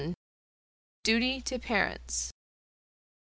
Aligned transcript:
DUTY 1.03 1.41
TO 1.41 1.59
PARENTS. 1.59 2.33